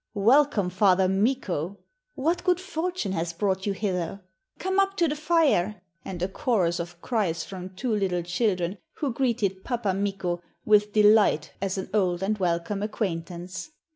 [0.15, 1.77] 'Welcome, Father Mikko!'
[2.15, 4.21] 'What good fortune has brought you hither?'
[4.57, 9.13] 'Come up to the fire,' and a chorus of cries from two little children, who
[9.13, 13.69] greeted 'Pappa Mikko' with delight as an old and welcome acquaintance.